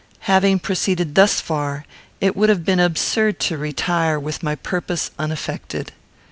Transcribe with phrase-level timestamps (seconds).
[0.21, 1.85] Having proceeded thus far,
[2.19, 5.91] it would have been absurd to retire with my purpose uneffected.